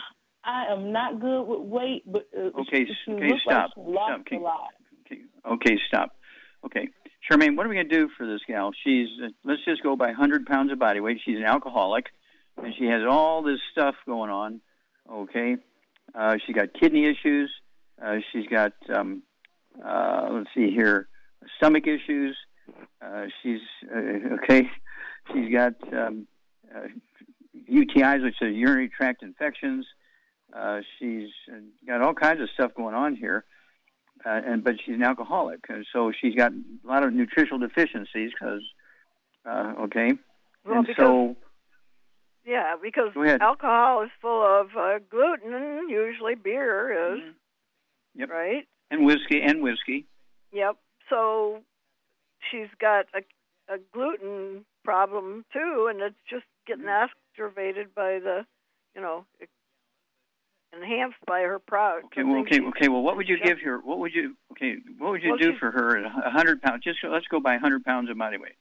[0.44, 4.20] I am not good with weight, but uh, Okay, she, she okay, stop, like stop,
[4.22, 4.38] okay.
[4.38, 4.70] a lot.
[5.06, 5.22] Okay.
[5.46, 5.78] Okay.
[5.88, 6.16] Stop.
[6.66, 6.88] Okay.
[7.30, 8.72] Charmaine, what are we going to do for this gal?
[8.84, 11.20] She's uh, let's just go by 100 pounds of body weight.
[11.24, 12.06] She's an alcoholic,
[12.58, 14.62] and she has all this stuff going on.
[15.12, 15.58] Okay.
[16.14, 17.52] Uh, she got kidney issues.
[18.04, 19.24] Uh, she's got um,
[19.84, 21.08] uh, let's see here,
[21.58, 22.36] stomach issues.
[23.02, 23.62] Uh, she's
[23.94, 24.00] uh,
[24.44, 24.70] okay.
[25.32, 26.28] She's got um,
[26.74, 26.88] uh,
[27.72, 29.86] UTIs, which are urinary tract infections.
[30.54, 31.30] Uh, she's
[31.88, 33.46] got all kinds of stuff going on here,
[34.26, 38.32] uh, and but she's an alcoholic, and so she's got a lot of nutritional deficiencies.
[38.34, 38.62] Because
[39.46, 40.14] uh, okay,
[40.66, 41.38] Well, and because so
[42.46, 43.10] yeah, because
[43.42, 45.90] alcohol is full of uh, gluten.
[45.90, 48.20] Usually, beer is Mm-hmm.
[48.20, 48.30] Yep.
[48.30, 48.68] right.
[48.90, 50.06] and whiskey and whiskey.
[50.52, 50.76] Yep.
[51.10, 51.62] So
[52.50, 57.08] she's got a, a gluten problem too, and it's just getting Mm-hmm.
[57.38, 58.46] aggravated by the,
[58.96, 59.26] you know,
[60.74, 62.06] enhanced by her product.
[62.08, 62.88] Okay, well, okay, okay.
[62.90, 63.78] Well, what would you give her?
[63.80, 64.36] What would you?
[64.52, 66.84] Okay, what would you Well, do for her at a hundred pounds?
[66.84, 68.56] Just let's go by hundred pounds of body weight.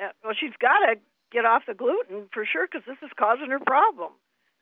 [0.00, 0.96] Yeah, Well, she's got to
[1.36, 4.12] get off the gluten for sure because this is causing her problem.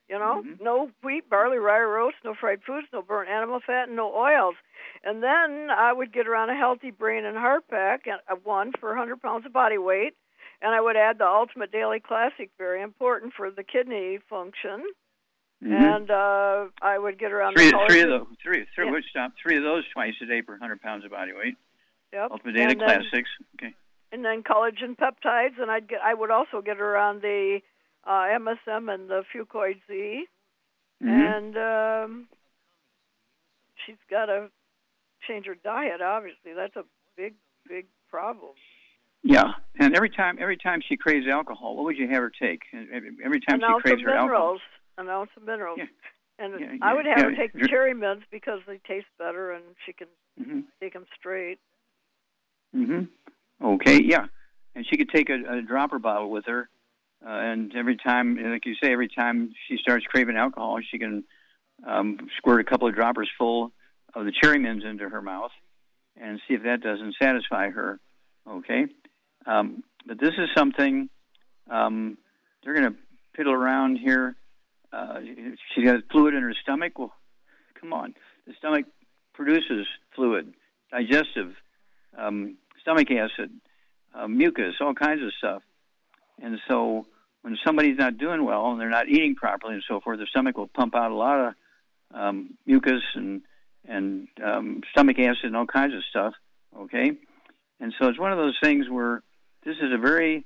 [0.09, 0.62] You know, Mm-hmm.
[0.64, 4.57] no wheat, barley, rye, roast, no fried foods, no burnt animal fat, and no oils.
[5.03, 8.35] And then I would get her on a healthy brain and heart pack, and uh,
[8.45, 10.14] one for 100 pounds of body weight,
[10.61, 14.85] and I would add the Ultimate Daily Classic, very important for the kidney function.
[15.64, 15.72] Mhm.
[15.97, 18.87] And uh, I would get her on three, the three of those, three, three.
[18.91, 19.01] Yeah.
[19.11, 19.33] Stop?
[19.43, 21.57] Three of those twice a day per hundred pounds of body weight.
[22.12, 22.31] Yep.
[22.33, 23.31] Ultimate Daily and then, Classics.
[23.57, 23.72] Okay.
[24.15, 27.59] And then collagen peptides, and I'd get I would also get her on the
[28.07, 30.27] uh, MSM and the Fucoid Z,
[31.03, 31.11] Mhm.
[31.11, 32.29] and um,
[33.85, 34.51] she's got to
[35.27, 36.01] change her diet.
[36.01, 36.85] Obviously, that's a
[37.17, 37.35] big,
[37.67, 38.53] big problem.
[39.25, 42.62] Yeah, and every time every time she craves alcohol, what would you have her take?
[42.73, 44.21] Every time an she craves her alcohol.
[44.21, 44.61] minerals,
[44.97, 45.81] an ounce of minerals,
[46.39, 49.93] and yeah, I would have her take cherry mints because they taste better, and she
[49.93, 50.09] can
[50.39, 51.59] hmm take them straight.
[52.73, 53.05] hmm
[53.63, 54.27] Okay, yeah,
[54.75, 56.69] and she could take a, a dropper bottle with her,
[57.25, 61.25] uh, and every time, like you say, every time she starts craving alcohol, she can
[61.87, 63.73] um, squirt a couple of droppers full
[64.15, 65.53] of the cherry mints into her mouth,
[66.21, 67.99] and see if that doesn't satisfy her.
[68.49, 68.87] Okay,
[69.47, 71.09] um, but this is something
[71.71, 72.19] um,
[72.63, 72.97] they're going to
[73.41, 74.37] piddle around here.
[74.93, 75.21] Uh,
[75.75, 76.99] she's got fluid in her stomach.
[76.99, 77.13] Well,
[77.81, 78.15] come on,
[78.47, 78.85] the stomach
[79.33, 80.53] produces fluid,
[80.91, 81.55] digestive,
[82.17, 83.51] um, stomach acid,
[84.14, 85.62] uh, mucus, all kinds of stuff.
[86.41, 87.07] And so
[87.43, 90.57] when somebody's not doing well and they're not eating properly and so forth, the stomach
[90.57, 91.55] will pump out a lot of
[92.12, 93.43] um, mucus and
[93.87, 96.35] and um, stomach acid and all kinds of stuff.
[96.78, 97.12] Okay,
[97.80, 99.22] and so it's one of those things where
[99.64, 100.45] this is a very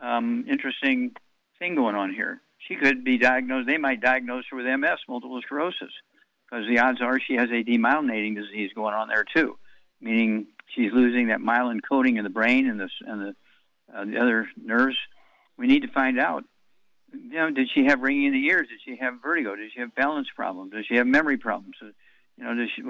[0.00, 1.12] um, interesting
[1.58, 2.40] thing going on here.
[2.58, 3.68] She could be diagnosed.
[3.68, 5.92] They might diagnose her with MS, multiple sclerosis,
[6.44, 9.58] because the odds are she has a demyelinating disease going on there too,
[10.00, 13.36] meaning she's losing that myelin coating in the brain and the and the,
[13.94, 14.96] uh, the other nerves.
[15.56, 16.44] We need to find out.
[17.12, 18.66] You know, did she have ringing in the ears?
[18.68, 19.54] Did she have vertigo?
[19.54, 20.72] Did she have balance problems?
[20.72, 21.76] Does she have memory problems?
[21.80, 21.90] Uh,
[22.36, 22.82] You know, does she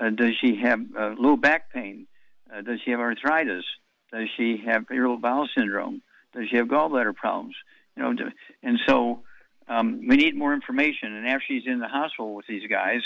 [0.00, 2.06] uh, does she have uh, low back pain?
[2.54, 3.64] Uh, does she have arthritis?
[4.12, 6.02] Does she have irritable bowel syndrome?
[6.34, 7.56] Does she have gallbladder problems?
[7.96, 8.30] You know,
[8.62, 9.22] and so
[9.66, 11.14] um, we need more information.
[11.14, 13.02] And after she's in the hospital with these guys,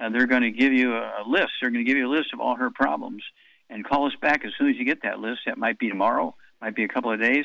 [0.00, 1.52] uh, they're going to give you a, a list.
[1.60, 3.22] They're going to give you a list of all her problems,
[3.70, 5.40] and call us back as soon as you get that list.
[5.46, 7.44] That might be tomorrow, might be a couple of days,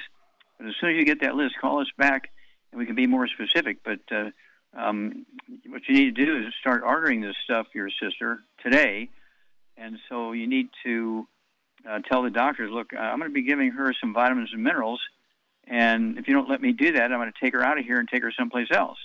[0.58, 2.30] but as soon as you get that list, call us back,
[2.72, 3.78] and we can be more specific.
[3.84, 4.30] But uh,
[4.78, 5.26] um,
[5.68, 9.10] what you need to do is start ordering this stuff for your sister today,
[9.78, 11.28] and so you need to
[11.90, 14.64] uh, tell the doctors, look, uh, I'm going to be giving her some vitamins and
[14.64, 15.02] minerals,
[15.68, 17.86] and if you don't let me do that, I'm going to take her out of
[17.86, 19.00] here and take her someplace else.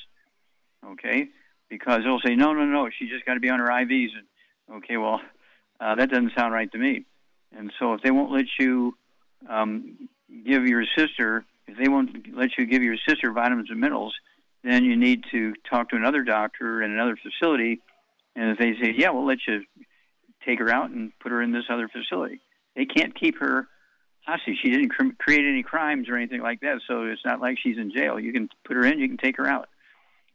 [0.84, 1.28] Okay?
[1.68, 4.10] Because they'll say, no, no, no, she just got to be on her IVs.
[4.16, 5.20] And okay, well,
[5.78, 7.04] Uh, that doesn't sound right to me.
[7.56, 8.96] And so if they won't let you
[9.48, 10.08] um,
[10.46, 14.14] give your sister, if they won't let you give your sister vitamins and minerals,
[14.64, 17.80] then you need to talk to another doctor in another facility.
[18.34, 19.64] And if they say, yeah, we'll let you
[20.46, 22.40] take her out and put her in this other facility,
[22.74, 23.68] they can't keep her
[24.26, 24.56] hostage.
[24.62, 27.76] She didn't cr- create any crimes or anything like that, so it's not like she's
[27.78, 28.18] in jail.
[28.18, 29.68] You can put her in, you can take her out.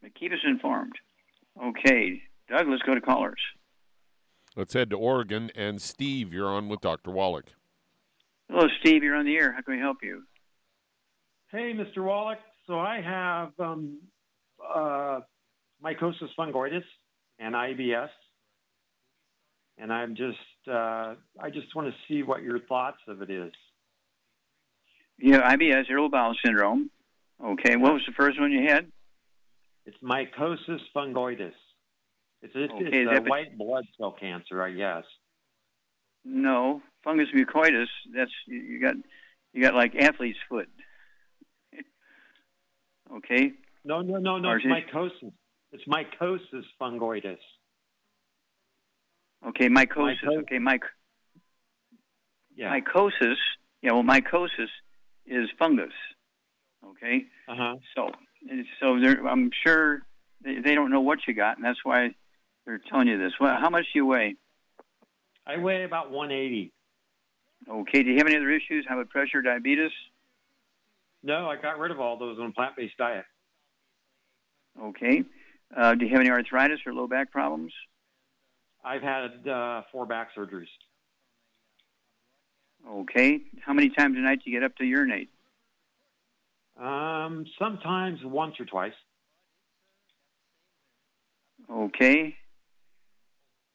[0.01, 0.93] But keep us informed.
[1.63, 3.39] Okay, Doug, let's go to callers.
[4.55, 5.51] Let's head to Oregon.
[5.55, 7.11] And Steve, you're on with Dr.
[7.11, 7.53] Wallach.
[8.49, 9.03] Hello, Steve.
[9.03, 9.53] You're on the air.
[9.53, 10.23] How can we help you?
[11.51, 12.03] Hey, Mr.
[12.03, 12.39] Wallach.
[12.67, 13.99] So I have um,
[14.63, 15.19] uh,
[15.83, 16.83] mycosis fungoides
[17.39, 18.09] and IBS,
[19.77, 20.37] and I'm just
[20.69, 23.51] uh, I just want to see what your thoughts of it is.
[25.17, 26.89] Yeah, IBS, irritable bowel syndrome.
[27.43, 28.91] Okay, what was the first one you had?
[29.85, 31.51] It's mycosis fungoides.
[32.43, 35.03] It's, it's, Okay, it's a white blood cell cancer, I guess.
[36.23, 37.85] No, fungus mucoides.
[38.15, 38.95] That's you you got
[39.53, 40.69] you got like athlete's foot.
[43.15, 43.53] okay.
[43.83, 44.49] No, no, no, no.
[44.49, 45.31] Or It's mycosis.
[45.71, 47.37] It's mycosis fungoides.
[49.47, 50.17] Okay, mycosis.
[50.23, 50.81] Myco- Okay, myc-
[52.55, 52.79] Yeah.
[52.79, 53.37] mycosis.
[53.81, 54.69] Yeah, well, mycosis
[55.25, 55.93] is fungus.
[56.85, 57.25] Okay.
[57.47, 57.75] Uh huh.
[57.95, 58.11] So,
[58.79, 60.01] so I'm sure
[60.43, 62.13] they, they don't know what you got, and that's why
[62.65, 63.33] they're telling you this.
[63.39, 64.35] Well, how much do you weigh?
[65.45, 66.71] I weigh about 180.
[67.69, 68.03] Okay.
[68.03, 68.85] Do you have any other issues?
[68.87, 69.91] High blood pressure, diabetes?
[71.23, 73.25] No, I got rid of all those on a plant-based diet.
[74.81, 75.23] Okay.
[75.75, 77.73] Uh, do you have any arthritis or low back problems?
[78.83, 80.67] I've had uh, four back surgeries.
[82.87, 83.41] Okay.
[83.63, 85.29] How many times a night do you get up to urinate?
[86.81, 88.93] Um, sometimes once or twice.
[91.71, 92.35] Okay.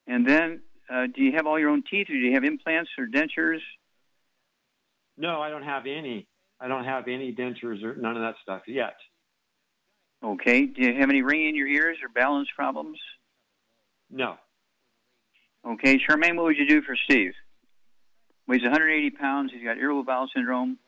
[0.09, 2.91] And then, uh, do you have all your own teeth, or do you have implants
[2.99, 3.61] or dentures?
[5.17, 6.27] No, I don't have any.
[6.61, 8.97] I don't have any dentures or none of that stuff yet.
[10.25, 10.67] Okay.
[10.67, 12.99] Do you have any ringing in your ears or balance problems?
[14.11, 14.37] No.
[15.67, 15.99] Okay.
[15.99, 17.33] Charmaine, what would you do for Steve?
[18.49, 19.53] Weighs 180 pounds.
[19.53, 20.79] He's got irritable bowel syndrome.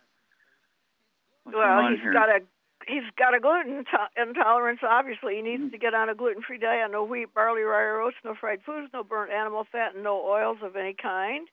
[1.53, 2.13] What's well, he's here?
[2.13, 2.41] got a
[2.87, 4.81] he's got a gluten to- intolerance.
[4.83, 6.91] Obviously, he needs to get on a gluten-free diet.
[6.91, 8.17] No wheat, barley, rye, or oats.
[8.25, 8.89] No fried foods.
[8.93, 11.49] No burnt animal fat, and no oils of any kind.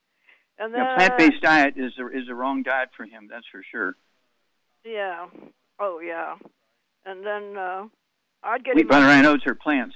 [0.58, 3.28] And then Yeah, plant-based diet is the, is the wrong diet for him.
[3.30, 3.94] That's for sure.
[4.84, 5.26] Yeah.
[5.78, 6.36] Oh yeah.
[7.04, 7.84] And then uh,
[8.42, 8.88] I'd get Wheat, him.
[8.88, 9.94] barley, rye, and oats are plants.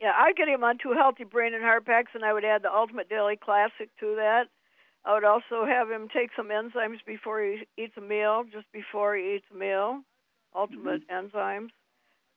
[0.00, 2.62] Yeah, I'd get him on two healthy brain and heart packs, and I would add
[2.62, 4.44] the Ultimate Daily Classic to that.
[5.04, 9.16] I would also have him take some enzymes before he eats a meal, just before
[9.16, 10.00] he eats a meal,
[10.54, 11.70] Ultimate enzymes,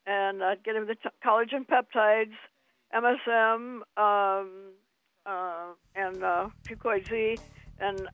[0.05, 2.33] and I'd get him the t- collagen peptides,
[2.93, 4.49] MSM, um,
[5.25, 7.37] uh, and uh, Fucoid Z,
[7.79, 8.07] and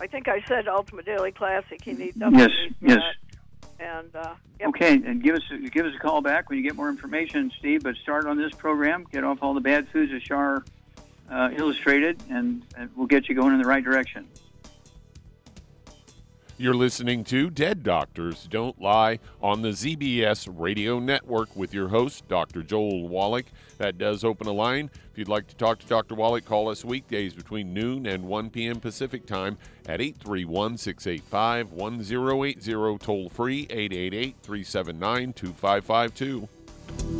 [0.00, 1.82] I think I said Ultimate Daily Classic.
[1.82, 2.98] He needs Yes, yes.
[2.98, 3.14] that.
[3.80, 4.68] And uh, yep.
[4.70, 5.42] Okay, and give us
[5.72, 7.82] give us a call back when you get more information, Steve.
[7.82, 9.06] But start on this program.
[9.10, 10.64] Get off all the bad foods that Shar
[11.30, 14.28] uh, illustrated, and, and we'll get you going in the right direction.
[16.60, 22.28] You're listening to Dead Doctors Don't Lie on the ZBS Radio Network with your host,
[22.28, 22.62] Dr.
[22.62, 23.46] Joel Wallach.
[23.78, 24.90] That does open a line.
[25.10, 26.14] If you'd like to talk to Dr.
[26.14, 28.78] Wallach, call us weekdays between noon and 1 p.m.
[28.78, 29.56] Pacific Time
[29.86, 37.19] at 831 685 1080, toll free 888 379 2552.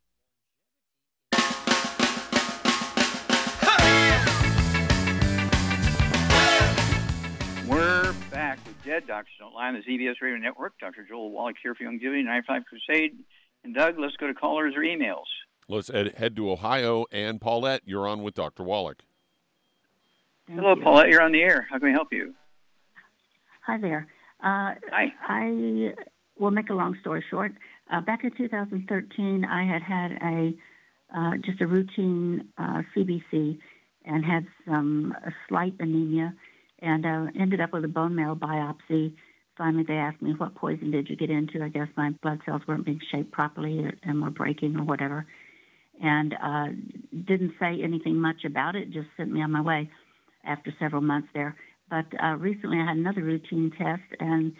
[7.71, 10.77] We're back with Dead Doctors Don't Lie on the ZBS Radio Network.
[10.77, 11.05] Dr.
[11.07, 13.17] Joel Wallach here for Youngevity 95 Crusade.
[13.63, 15.23] And Doug, let's go to callers or emails.
[15.69, 17.05] Let's head, head to Ohio.
[17.13, 18.63] And Paulette, you're on with Dr.
[18.63, 18.97] Wallach.
[20.49, 21.07] Hello, Paulette.
[21.07, 21.65] You're on the air.
[21.69, 22.33] How can we help you?
[23.65, 24.05] Hi there.
[24.43, 25.13] Uh, Hi.
[25.21, 25.93] I
[26.37, 27.53] will make a long story short.
[27.89, 30.53] Uh, back in 2013, I had had a
[31.15, 33.59] uh, just a routine uh, CBC
[34.03, 36.33] and had some a slight anemia,
[36.81, 39.13] and uh, ended up with a bone marrow biopsy.
[39.57, 42.61] Finally, they asked me, "What poison did you get into?" I guess my blood cells
[42.67, 45.25] weren't being shaped properly and were breaking or whatever,
[46.01, 46.67] and uh,
[47.25, 48.91] didn't say anything much about it.
[48.91, 49.89] Just sent me on my way
[50.43, 51.55] after several months there.
[51.89, 54.53] But uh, recently, I had another routine test, and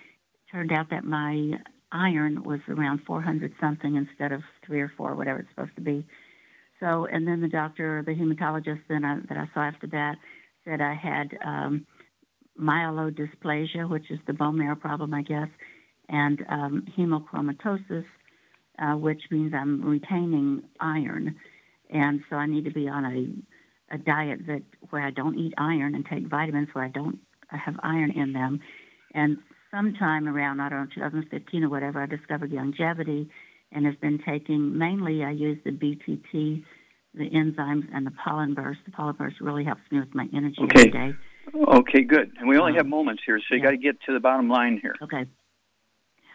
[0.52, 1.54] turned out that my
[1.92, 6.06] iron was around 400 something instead of three or four, whatever it's supposed to be.
[6.80, 10.16] So, and then the doctor, the hematologist then I, that I saw after that,
[10.66, 11.86] said I had um,
[12.60, 15.48] myelodysplasia, which is the bone marrow problem, I guess,
[16.10, 18.06] and um, hemochromatosis,
[18.80, 21.36] uh, which means I'm retaining iron,
[21.90, 25.54] and so I need to be on a, a diet that where I don't eat
[25.58, 28.60] iron and take vitamins where I don't have iron in them.
[29.14, 29.38] And
[29.72, 33.28] sometime around I don't know 2015 or whatever, I discovered Youngevity,
[33.72, 36.64] and have been taking mainly I use the BTT,
[37.14, 38.82] the enzymes, and the pollen burst.
[38.86, 40.80] The pollen burst really helps me with my energy Okay.
[40.80, 41.18] every day.
[41.54, 42.32] Okay, good.
[42.38, 43.66] And we only Um, have moments here, so you yeah.
[43.66, 44.96] got to get to the bottom line here.
[45.02, 45.26] Okay.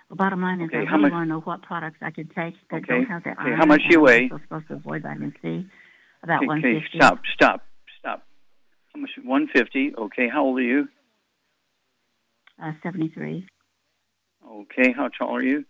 [0.09, 2.31] The bottom line is Okay, I really much- want to know what products I could
[2.35, 3.57] take that Okay, don't have okay, iron.
[3.59, 5.69] how much you I'm supposed to avoid vitamin C.
[6.23, 6.99] About okay, 150.
[6.99, 7.67] stop, stop,
[7.99, 8.27] stop.
[8.95, 9.11] How much?
[9.23, 9.95] 150.
[9.97, 10.89] Okay, how old are you?
[12.63, 13.47] Uh, 73,
[14.47, 15.65] Okay, how tall are you?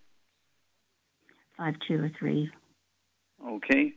[1.59, 2.51] 5'2 or 3.
[3.45, 3.93] Okay.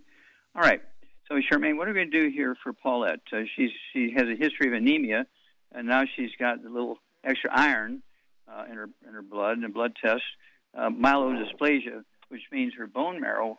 [0.55, 0.83] All right.
[1.31, 3.21] So, Charmaine, what are we going to do here for Paulette?
[3.33, 5.27] Uh, she's she has a history of anemia,
[5.73, 8.03] and now she's got a little extra iron
[8.49, 10.23] uh, in her in her blood and a blood test.
[10.77, 13.59] Uh, myelodysplasia, which means her bone marrow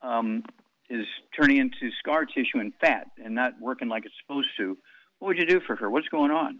[0.00, 0.44] um,
[0.88, 1.06] is
[1.38, 4.76] turning into scar tissue and fat and not working like it's supposed to.
[5.18, 5.90] What would you do for her?
[5.90, 6.58] What's going on?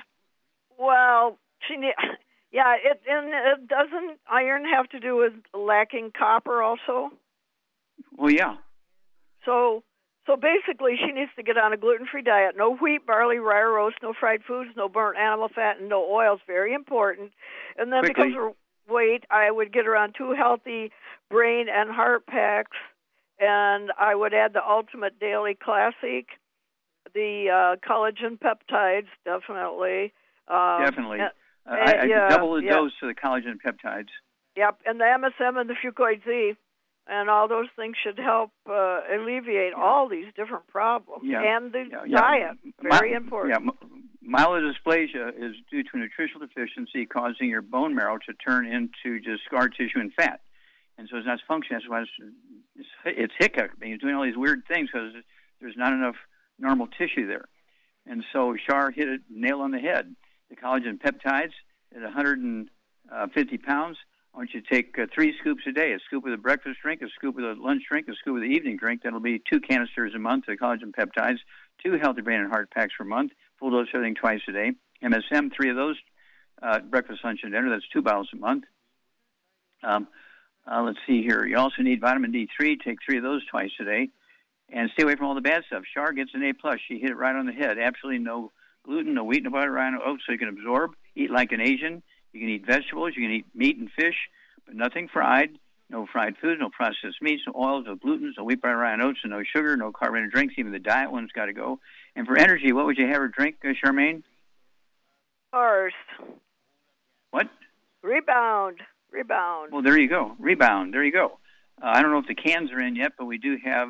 [0.77, 1.39] Well,
[1.69, 1.95] she ne-
[2.51, 7.11] yeah, it and it doesn't iron have to do with lacking copper also.
[8.17, 8.57] Well, yeah.
[9.45, 9.85] So
[10.29, 12.55] so basically, she needs to get on a gluten-free diet.
[12.57, 16.05] No wheat, barley, rye, or oats, no fried foods, no burnt animal fat, and no
[16.05, 16.39] oils.
[16.47, 17.33] Very important.
[17.79, 18.26] And then Quickly.
[18.26, 20.93] because of her weight, I would get her on two healthy
[21.31, 22.76] brain and heart packs,
[23.41, 26.26] and I would add the Ultimate Daily Classic,
[27.14, 30.12] the uh, collagen peptides, definitely.
[30.47, 31.20] Um, Definitely.
[31.20, 31.31] and-
[31.66, 32.72] Uh, I, I yeah, double the yeah.
[32.72, 34.09] dose of the collagen peptides.
[34.57, 36.55] Yep, and the MSM and the Fucoid Z.
[37.09, 41.23] and all those things should help uh, alleviate all these different problems.
[41.25, 41.57] Yeah.
[41.57, 42.21] And the Yeah, yeah.
[42.21, 43.65] diet, very My- important.
[43.65, 43.71] Yeah,
[44.29, 49.69] myelodysplasia is due to nutritional deficiency causing your bone marrow to turn into just scar
[49.69, 50.41] tissue and fat,
[50.99, 51.81] and so it's not functioning.
[51.81, 52.11] That's why it's,
[52.77, 53.35] it's, it's
[53.81, 55.13] it's doing all these weird things because
[55.61, 56.17] there's not enough
[56.59, 57.47] normal tissue there.
[58.07, 60.15] And so Shar hit it nail on the head.
[60.51, 61.53] The collagen peptides
[61.95, 63.97] at 150 pounds.
[64.35, 66.81] I want you to take uh, three scoops a day: a scoop of the breakfast
[66.83, 69.03] drink, a scoop of the lunch drink, a scoop of the evening drink.
[69.03, 71.39] That'll be two canisters a month of collagen peptides,
[71.85, 74.72] two healthy brain and heart packs per month, full dose everything twice a day.
[75.03, 75.97] MSM, three of those,
[76.62, 77.70] uh, breakfast, lunch, and dinner.
[77.70, 78.64] That's two bottles a month.
[79.83, 80.09] Um,
[80.70, 81.47] uh, let's see here.
[81.47, 82.81] You also need vitamin D3.
[82.85, 84.09] Take three of those twice a day,
[84.70, 85.85] and stay away from all the bad stuff.
[85.95, 86.79] Char gets an A plus.
[86.87, 87.79] She hit it right on the head.
[87.79, 88.53] Absolutely no
[88.85, 90.93] gluten, no wheat, no butter, no oats, so you can absorb.
[91.14, 92.03] Eat like an Asian.
[92.33, 93.12] You can eat vegetables.
[93.16, 94.16] You can eat meat and fish,
[94.66, 95.51] but nothing fried.
[95.91, 99.03] No fried foods, no processed meats, no oils, no gluten, no wheat, butter, rye, and
[99.03, 100.55] oats, and no sugar, no carbonated drinks.
[100.59, 101.81] Even the diet one's got to go.
[102.14, 104.22] And for energy, what would you have or drink, uh, Charmaine?
[105.53, 105.95] Horse.
[107.31, 107.49] What?
[108.03, 108.81] Rebound.
[109.11, 109.72] Rebound.
[109.72, 110.33] Well, there you go.
[110.39, 110.93] Rebound.
[110.93, 111.39] There you go.
[111.83, 113.89] Uh, I don't know if the cans are in yet, but we do have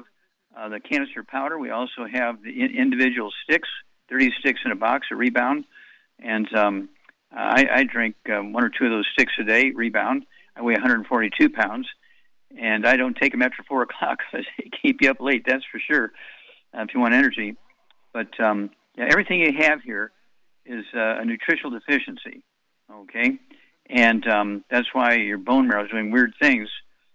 [0.57, 1.59] uh, the canister powder.
[1.59, 3.69] We also have the in- individual sticks,
[4.09, 5.65] 30 sticks in a box, a rebound.
[6.21, 6.89] And um,
[7.33, 10.25] I, I drink um, one or two of those sticks a day, rebound.
[10.57, 11.87] I weigh 142 pounds,
[12.59, 15.65] and I don't take them after 4 o'clock because they keep you up late, that's
[15.71, 16.13] for sure,
[16.77, 17.57] uh, if you want energy.
[18.13, 20.13] But um, yeah, everything you have here
[20.67, 22.43] is uh, a nutritional deficiency,
[22.91, 23.39] okay?
[23.89, 26.69] And um, that's why your bone marrow is doing weird things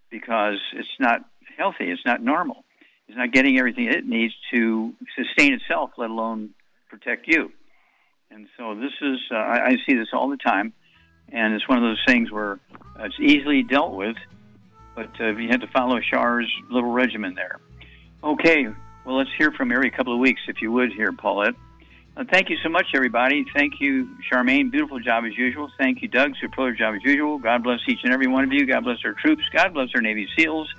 [0.09, 1.22] because it's not
[1.57, 2.64] healthy, it's not normal.
[3.07, 6.51] It's not getting everything it needs to sustain itself, let alone
[6.89, 7.51] protect you.
[8.34, 10.73] And so this is, uh, I, I see this all the time,
[11.31, 12.59] and it's one of those things where
[12.99, 14.15] it's easily dealt with,
[14.95, 17.59] but uh, you have to follow Char's little regimen there.
[18.23, 18.65] Okay,
[19.05, 21.53] well, let's hear from every couple of weeks, if you would, here, Paulette.
[22.17, 23.45] Uh, thank you so much, everybody.
[23.55, 24.71] Thank you, Charmaine.
[24.71, 25.69] Beautiful job as usual.
[25.77, 26.34] Thank you, Doug.
[26.41, 27.38] Superlative job as usual.
[27.38, 28.65] God bless each and every one of you.
[28.65, 29.43] God bless our troops.
[29.51, 30.73] God bless our Navy SEALs.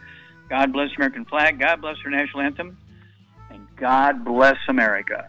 [0.49, 1.61] God bless the American flag.
[1.61, 2.79] God bless our national anthem.
[3.51, 5.29] And God bless America.